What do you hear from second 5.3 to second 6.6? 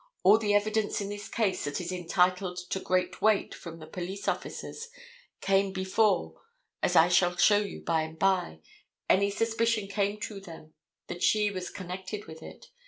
came before